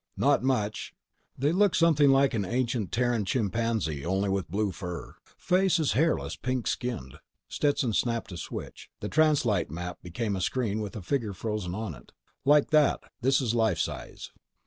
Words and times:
"Not 0.17 0.41
much. 0.41 0.95
They 1.37 1.51
look 1.51 1.75
something 1.75 2.09
like 2.09 2.33
an 2.33 2.43
ancient 2.43 2.91
Terran 2.91 3.23
chimpanzee... 3.23 4.03
only 4.03 4.29
with 4.29 4.49
blue 4.49 4.71
fur. 4.71 5.17
Face 5.37 5.77
is 5.77 5.91
hairless, 5.91 6.35
pink 6.35 6.65
skinned." 6.65 7.19
Stetson 7.47 7.93
snapped 7.93 8.31
a 8.31 8.37
switch. 8.37 8.89
The 8.99 9.09
translite 9.09 9.69
map 9.69 9.99
became 10.01 10.35
a 10.35 10.41
screen 10.41 10.81
with 10.81 10.95
a 10.95 11.03
figure 11.03 11.33
frozen 11.33 11.75
on 11.75 11.93
it. 11.93 12.13
"Like 12.45 12.71
that. 12.71 13.01
This 13.21 13.41
is 13.41 13.53
life 13.53 13.77
size." 13.77 14.31